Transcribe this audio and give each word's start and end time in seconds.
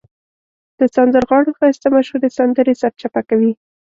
د 0.79 0.81
سندرغاړو 0.95 1.51
ښایسته 1.59 1.87
مشهورې 1.95 2.29
سندرې 2.37 2.73
سرچپه 2.81 3.21
کوي. 3.29 3.51